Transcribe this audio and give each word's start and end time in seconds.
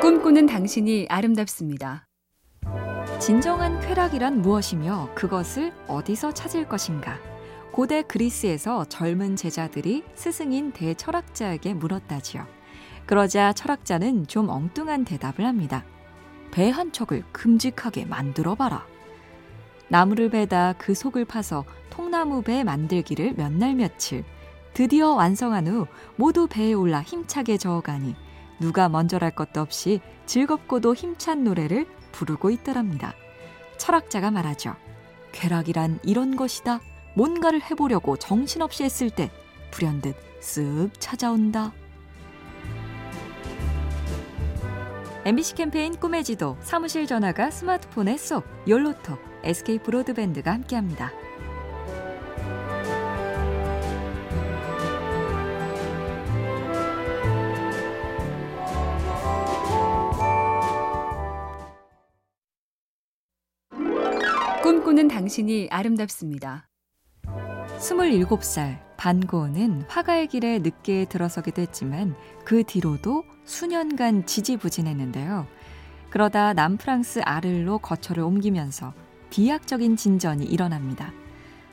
꿈꾸는 0.00 0.46
당신이 0.46 1.06
아름답습니다. 1.08 2.06
진정한 3.18 3.80
쾌락이란 3.80 4.42
무엇이며 4.42 5.10
그것을 5.14 5.72
어디서 5.88 6.32
찾을 6.32 6.68
것인가? 6.68 7.18
고대 7.72 8.02
그리스에서 8.02 8.84
젊은 8.86 9.36
제자들이 9.36 10.04
스승인 10.14 10.72
대철학자에게 10.72 11.74
물었다지요. 11.74 12.46
그러자 13.06 13.52
철학자는 13.52 14.26
좀 14.26 14.48
엉뚱한 14.48 15.04
대답을 15.04 15.44
합니다. 15.44 15.84
배 16.50 16.70
한 16.70 16.92
척을 16.92 17.22
큼직하게 17.32 18.06
만들어 18.06 18.54
봐라. 18.54 18.86
나무를 19.88 20.30
베다 20.30 20.74
그 20.78 20.94
속을 20.94 21.24
파서 21.24 21.64
통나무 21.90 22.42
배 22.42 22.64
만들기를 22.64 23.34
몇 23.36 23.52
날 23.52 23.74
며칠. 23.74 24.24
드디어 24.74 25.12
완성한 25.14 25.66
후 25.66 25.86
모두 26.16 26.46
배에 26.46 26.74
올라 26.74 27.00
힘차게 27.02 27.56
저어가니 27.56 28.14
누가 28.58 28.88
먼저랄 28.88 29.30
것도 29.32 29.60
없이 29.60 30.00
즐겁고도 30.26 30.94
힘찬 30.94 31.44
노래를 31.44 31.86
부르고 32.12 32.50
있더랍니다. 32.50 33.14
철학자가 33.76 34.30
말하죠. 34.30 34.74
쾌락이란 35.32 36.00
이런 36.02 36.36
것이다. 36.36 36.80
뭔가를 37.14 37.62
해보려고 37.62 38.16
정신없이 38.16 38.84
했을 38.84 39.10
때 39.10 39.30
불현듯 39.70 40.16
쓱 40.40 40.90
찾아온다. 40.98 41.72
MBC 45.24 45.56
캠페인 45.56 45.96
꿈의 45.96 46.22
지도 46.22 46.56
사무실 46.60 47.06
전화가 47.06 47.50
스마트폰에 47.50 48.16
쏙 48.16 48.44
열로톡 48.68 49.18
SK 49.42 49.80
브로드밴드가 49.80 50.52
함께합니다. 50.52 51.10
꿈꾸는 64.86 65.08
당신이 65.08 65.66
아름답습니다. 65.72 66.68
27살 67.80 68.78
반고은 68.96 69.82
화가의 69.88 70.28
길에 70.28 70.60
늦게 70.60 71.06
들어서기도 71.06 71.60
했지만 71.60 72.14
그 72.44 72.62
뒤로도 72.62 73.24
수년간 73.44 74.26
지지부진했는데요. 74.26 75.48
그러다 76.10 76.52
남프랑스 76.52 77.22
아를로 77.24 77.78
거처를 77.78 78.22
옮기면서 78.22 78.94
비약적인 79.30 79.96
진전이 79.96 80.44
일어납니다. 80.44 81.12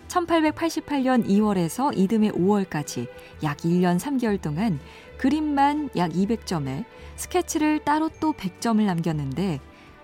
1888년 0.07 1.23
2월에서 1.27 1.95
이듬해 1.95 2.31
5월까지 2.31 3.07
약 3.43 3.57
1년 3.57 3.99
3개월 3.99 4.41
동안 4.41 4.79
그림만 5.19 5.91
약 5.97 6.09
200점에 6.09 6.83
스케치를 7.17 7.85
따로 7.85 8.09
또 8.19 8.33
100점을 8.33 8.83
남겼는데 8.83 9.59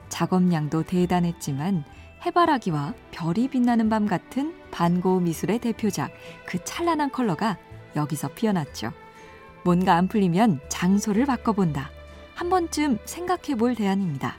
작업량도 0.09 0.83
대단했지만 0.83 1.83
해바라기와 2.25 2.94
별이 3.12 3.48
빛나는 3.48 3.89
밤 3.89 4.08
같은 4.08 4.53
반고 4.72 5.20
미술의 5.20 5.59
대표작 5.59 6.12
그 6.45 6.64
찬란한 6.64 7.11
컬러가 7.11 7.58
여기서 7.95 8.30
피어났죠. 8.30 8.92
뭔가 9.64 9.95
안 9.95 10.08
풀리면 10.08 10.61
장소를 10.70 11.26
바꿔본다. 11.26 11.92
한 12.36 12.50
번쯤 12.50 13.00
생각해 13.06 13.56
볼 13.58 13.76
대안입니다. 13.76 14.38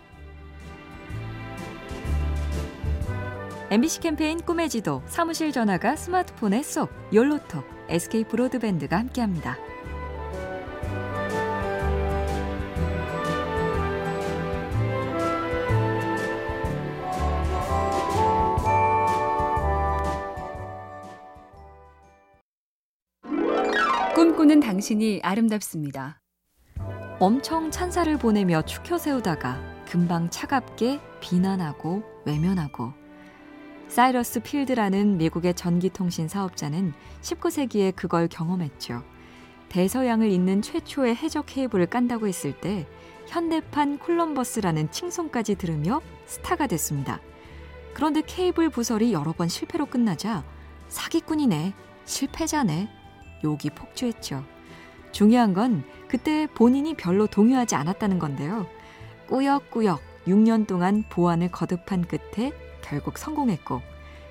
MBC 3.70 4.00
캠페인 4.00 4.40
꿈의 4.40 4.68
지도 4.68 5.02
사무실 5.06 5.52
전화가 5.52 5.94
스마트폰에 5.94 6.62
쏙 6.62 6.90
열로톡 7.12 7.64
SK 7.88 8.24
브로드밴드가 8.24 8.98
함께합니다. 8.98 9.56
꿈꾸는 24.20 24.60
당신이 24.60 25.20
아름답습니다. 25.22 26.20
엄청 27.20 27.70
찬사를 27.70 28.18
보내며 28.18 28.60
축혀 28.66 28.98
세우다가 28.98 29.58
금방 29.88 30.28
차갑게 30.28 31.00
비난하고 31.20 32.02
외면하고 32.26 32.92
사이러스 33.88 34.40
필드라는 34.40 35.16
미국의 35.16 35.54
전기통신 35.54 36.28
사업자는 36.28 36.92
19세기에 37.22 37.96
그걸 37.96 38.28
경험했죠. 38.28 39.02
대서양을 39.70 40.30
잇는 40.30 40.60
최초의 40.60 41.16
해적 41.16 41.46
케이블을 41.46 41.86
깐다고 41.86 42.28
했을 42.28 42.52
때 42.60 42.86
현대판 43.26 43.98
콜럼버스라는 44.00 44.90
칭송까지 44.90 45.54
들으며 45.54 46.02
스타가 46.26 46.66
됐습니다. 46.66 47.22
그런데 47.94 48.20
케이블 48.26 48.68
부설이 48.68 49.14
여러 49.14 49.32
번 49.32 49.48
실패로 49.48 49.86
끝나자 49.86 50.44
사기꾼이네, 50.88 51.72
실패자네, 52.04 52.99
욕이 53.44 53.70
폭주했죠. 53.74 54.44
중요한 55.12 55.54
건 55.54 55.84
그때 56.08 56.46
본인이 56.54 56.94
별로 56.94 57.26
동요하지 57.26 57.74
않았다는 57.74 58.18
건데요. 58.18 58.66
꾸역꾸역 59.28 60.00
6년 60.26 60.66
동안 60.66 61.04
보안을 61.08 61.50
거듭한 61.50 62.06
끝에 62.06 62.52
결국 62.82 63.18
성공했고 63.18 63.80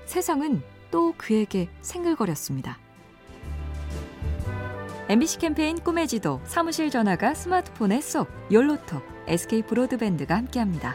세상은 0.06 0.62
또 0.90 1.14
그에게 1.16 1.68
생글거렸습니다. 1.80 2.78
MBC 5.08 5.38
캠페인 5.38 5.78
꿈의 5.78 6.06
지도 6.06 6.40
사무실 6.44 6.90
전화가 6.90 7.34
스마트폰에 7.34 8.00
쏙 8.00 8.28
열로톡 8.52 9.02
SK 9.26 9.62
브로드밴드가 9.62 10.36
함께합니다. 10.36 10.94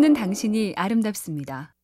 꿈꾸는 0.00 0.14
당신이 0.14 0.72
아름답습니다. 0.76 1.74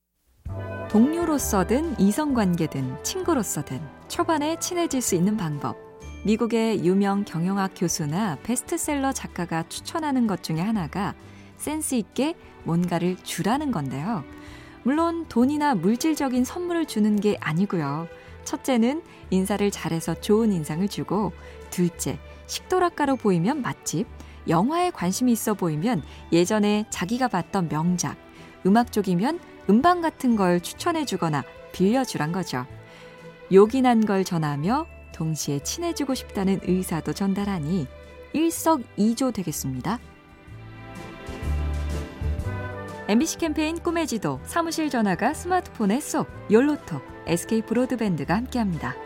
동료로서든 0.88 2.00
이성관계든 2.00 3.04
친구로서든 3.04 3.78
초반에 4.09 4.59
친해질 4.59 5.03
수 5.03 5.15
있는 5.16 5.37
방법. 5.37 5.77
미국의 6.25 6.82
유명 6.82 7.25
경영학 7.27 7.72
교수나 7.77 8.38
베스트셀러 8.43 9.12
작가가 9.12 9.69
추천하는 9.69 10.27
것 10.27 10.43
중에 10.43 10.60
하나가 10.60 11.15
센스 11.59 11.94
있게 11.94 12.34
뭔가를 12.65 13.16
주라는 13.22 13.71
건데요. 13.71 14.25
물론 14.83 15.27
돈이나 15.28 15.75
물질적인 15.75 16.47
선물을 16.47 16.87
주는 16.87 17.21
게 17.21 17.37
아니고요. 17.41 18.09
첫째는 18.44 19.03
인사를 19.28 19.71
잘해서 19.71 20.15
좋은 20.22 20.53
인상을 20.53 20.88
주고, 20.88 21.33
둘째, 21.69 22.19
식도락가로 22.47 23.16
보이면 23.16 23.60
맛집, 23.60 24.06
영화에 24.48 24.90
관심이 24.90 25.32
있어 25.32 25.54
보이면 25.54 26.02
예전에 26.32 26.84
자기가 26.90 27.28
봤던 27.28 27.68
명작, 27.68 28.16
음악 28.64 28.92
쪽이면 28.92 29.40
음반 29.68 30.00
같은 30.00 30.36
걸 30.36 30.60
추천해 30.60 31.04
주거나 31.04 31.42
빌려주란 31.72 32.32
거죠. 32.32 32.66
요긴한 33.52 34.06
걸 34.06 34.24
전하며 34.24 34.86
동시에 35.12 35.60
친해지고 35.60 36.14
싶다는 36.14 36.60
의사도 36.62 37.12
전달하니 37.12 37.86
일석이조 38.32 39.32
되겠습니다. 39.32 39.98
MBC 43.08 43.38
캠페인 43.38 43.78
꿈의 43.78 44.06
지도 44.08 44.40
사무실 44.44 44.90
전화가 44.90 45.32
스마트폰에 45.32 46.00
쏙 46.00 46.26
열로톡 46.50 47.02
SK 47.26 47.62
브로드밴드가 47.62 48.34
함께합니다. 48.34 48.96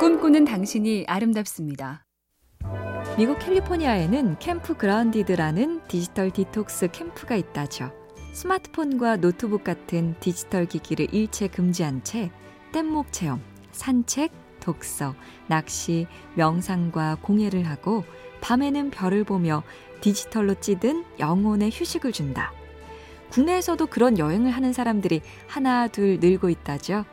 꿈꾸는 0.00 0.46
당신이 0.46 1.04
아름답습니다. 1.06 2.06
미국 3.18 3.38
캘리포니아에는 3.38 4.38
캠프 4.38 4.74
그라운디드라는 4.74 5.82
디지털 5.88 6.30
디톡스 6.30 6.88
캠프가 6.90 7.36
있다죠. 7.36 7.92
스마트폰과 8.32 9.18
노트북 9.18 9.62
같은 9.62 10.14
디지털 10.18 10.64
기기를 10.64 11.08
일체 11.12 11.48
금지한 11.48 12.02
채 12.02 12.30
뗏목 12.72 13.12
체험, 13.12 13.42
산책, 13.72 14.32
독서, 14.60 15.14
낚시, 15.48 16.06
명상과 16.34 17.18
공예를 17.20 17.64
하고 17.64 18.04
밤에는 18.40 18.88
별을 18.88 19.24
보며 19.24 19.62
디지털로 20.00 20.54
찌든 20.60 21.04
영혼의 21.18 21.70
휴식을 21.70 22.12
준다. 22.12 22.54
국내에서도 23.28 23.84
그런 23.88 24.16
여행을 24.18 24.50
하는 24.50 24.72
사람들이 24.72 25.20
하나 25.46 25.88
둘 25.88 26.18
늘고 26.20 26.48
있다죠. 26.48 27.04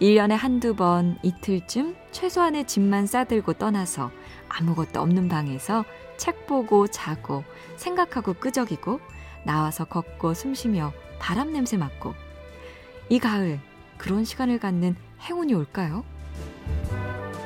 1년에 0.00 0.30
한두 0.30 0.74
번 0.74 1.18
이틀쯤 1.22 1.94
최소한의 2.10 2.66
짐만 2.66 3.06
싸들고 3.06 3.54
떠나서 3.54 4.10
아무것도 4.48 5.00
없는 5.00 5.28
방에서 5.28 5.84
책 6.16 6.46
보고 6.46 6.86
자고 6.86 7.44
생각하고 7.76 8.32
끄적이고 8.34 8.98
나와서 9.44 9.84
걷고 9.84 10.32
숨 10.34 10.54
쉬며 10.54 10.92
바람 11.18 11.52
냄새 11.52 11.76
맡고 11.76 12.14
이 13.10 13.18
가을 13.18 13.60
그런 13.98 14.24
시간을 14.24 14.58
갖는 14.58 14.96
행운이 15.20 15.52
올까요? 15.52 16.02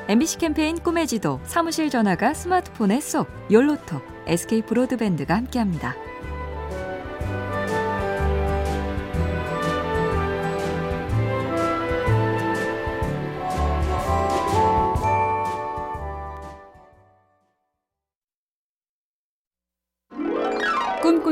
MBC 0.07 0.37
캠페인 0.37 0.77
꿈의 0.77 1.07
지도 1.07 1.41
사무실 1.43 1.89
전화가 1.89 2.33
스마트폰에 2.33 3.01
쏙 3.01 3.27
열로톡 3.51 4.01
SK 4.27 4.61
브로드밴드가 4.61 5.35
함께합니다. 5.35 5.95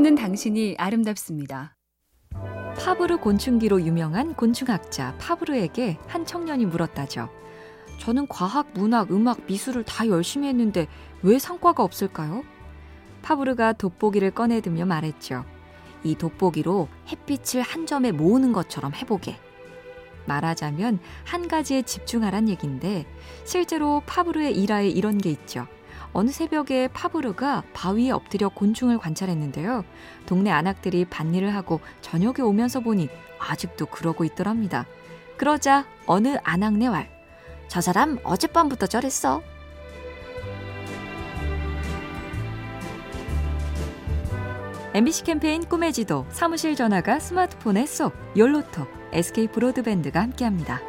꿈꾸는 0.04 0.16
당신이 0.16 0.76
아름답습니다. 0.78 1.78
파브르 2.78 3.20
곤충기로 3.20 3.84
유명한 3.84 4.34
곤충학자 4.34 5.16
파브르에게 5.18 5.98
한 6.08 6.26
청년이 6.26 6.66
물었다죠. 6.66 7.30
저는 8.02 8.28
과학, 8.28 8.74
문학, 8.74 9.14
음악, 9.14 9.46
미술을 9.46 9.86
다 9.86 10.06
열심히 10.10 10.50
했는데 10.50 10.88
왜 11.22 11.40
성과가 11.40 11.84
없을까요? 11.84 12.44
파브르가 13.22 13.72
돋보기를 13.74 14.32
꺼내들며 14.32 14.86
말했죠. 14.86 15.46
이 16.04 16.16
돋보기로 16.16 16.90
햇빛을 17.08 17.62
한 17.62 17.86
점에 17.86 18.12
모으는 18.12 18.52
것처럼 18.52 18.94
해보게. 18.94 19.38
말하자면 20.26 21.00
한 21.24 21.48
가지에 21.48 21.82
집중하란 21.82 22.50
얘긴데 22.50 23.06
실제로 23.46 24.02
파브르의 24.06 24.54
일화에 24.58 24.90
이런 24.90 25.18
게 25.18 25.30
있죠. 25.30 25.66
어느 26.13 26.30
새벽에 26.30 26.88
파브르가 26.89 27.63
바위에 27.74 28.12
엎드려 28.12 28.50
곤충을 28.50 29.00
관찰했는데요. 29.00 29.83
동네 30.25 30.51
안악들이 30.51 31.06
밭일을 31.06 31.54
하고 31.56 31.80
저녁에 32.01 32.42
오면서 32.42 32.80
보니 32.80 33.10
아직도 33.39 33.88
그러고 33.88 34.24
있더랍니다. 34.24 34.86
그러자 35.38 35.86
어느 36.06 36.38
안악네 36.44 36.88
왈, 36.88 37.10
저 37.68 37.81
사람 37.81 38.19
어젯밤부터 38.24 38.86
저랬어. 38.88 39.42
MBC 44.94 45.24
캠페인 45.24 45.66
꿈의 45.66 45.92
지도 45.92 46.27
사무실 46.30 46.75
전화가 46.75 47.19
스마트폰에 47.19 47.88
쏙 47.88 48.13
열로톡 48.38 48.88
SK 49.12 49.48
브로드밴드가 49.48 50.21
함께합니다. 50.21 50.81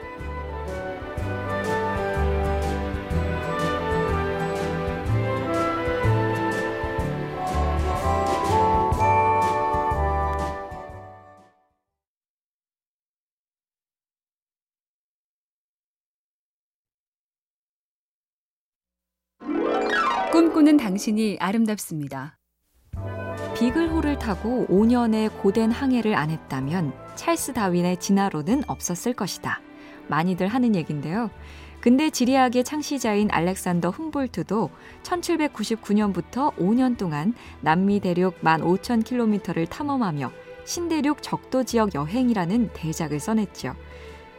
꿈꾸는 20.35 20.79
당신이 20.79 21.37
아름답습니다. 21.39 22.37
비글호를 23.57 24.19
타고 24.19 24.67
5년의 24.69 25.31
고된 25.41 25.71
항해를 25.71 26.17
안 26.17 26.29
했다면 26.29 26.93
찰스 27.15 27.53
다윈의 27.53 28.01
진화론은 28.01 28.65
없었을 28.67 29.13
것이다. 29.13 29.61
많이들 30.09 30.49
하는 30.49 30.75
얘긴데요. 30.75 31.31
근데 31.81 32.11
지리학의 32.11 32.65
창시자인 32.65 33.29
알렉산더 33.31 33.91
훔볼트도 33.91 34.71
1799년부터 35.05 36.53
5년 36.57 36.99
동안 36.99 37.33
남미 37.61 38.01
대륙 38.01 38.41
15,000km를 38.41 39.71
탐험하며 39.71 40.33
신대륙 40.65 41.23
적도 41.23 41.63
지역 41.63 41.95
여행이라는 41.95 42.71
대작을 42.73 43.21
써냈죠. 43.21 43.77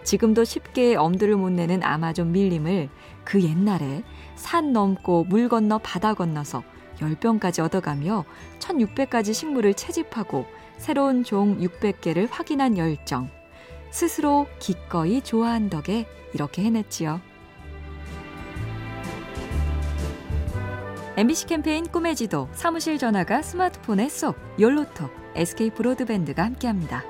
지금도 0.05 0.43
쉽게 0.43 0.95
엄두를 0.95 1.35
못 1.35 1.49
내는 1.49 1.83
아마존 1.83 2.31
밀림을 2.31 2.89
그 3.23 3.43
옛날에 3.43 4.03
산 4.35 4.71
넘고 4.71 5.25
물 5.25 5.49
건너 5.49 5.79
바다 5.79 6.13
건너서 6.13 6.63
10병까지 6.99 7.63
얻어가며 7.63 8.23
1600가지 8.59 9.33
식물을 9.33 9.73
채집하고 9.73 10.45
새로운 10.77 11.23
종 11.23 11.57
600개를 11.59 12.27
확인한 12.29 12.77
열정. 12.77 13.29
스스로 13.89 14.47
기꺼이 14.59 15.21
좋아한 15.21 15.69
덕에 15.69 16.05
이렇게 16.33 16.63
해냈지요. 16.63 17.19
MBC 21.17 21.47
캠페인 21.47 21.87
꿈의 21.87 22.15
지도 22.15 22.49
사무실 22.53 22.97
전화가 22.97 23.41
스마트폰에 23.41 24.09
쏙 24.09 24.35
열로톡 24.59 25.09
SK 25.35 25.71
브로드밴드가 25.71 26.43
함께합니다. 26.43 27.03